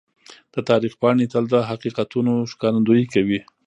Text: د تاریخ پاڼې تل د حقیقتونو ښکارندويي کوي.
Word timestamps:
د 0.53 0.55
تاریخ 0.69 0.93
پاڼې 1.01 1.25
تل 1.33 1.45
د 1.53 1.55
حقیقتونو 1.69 2.33
ښکارندويي 2.51 3.05
کوي. 3.13 3.39